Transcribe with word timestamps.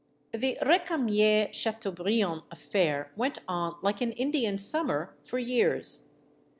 The 0.33 0.57
Recamier 0.65 1.49
Chateaubriand 1.53 2.41
affair 2.49 3.11
went 3.15 3.37
on 3.47 3.75
like 3.83 4.01
an 4.01 4.13
Indian 4.13 4.57
summer, 4.57 5.15
for 5.23 5.37
years. 5.37 6.09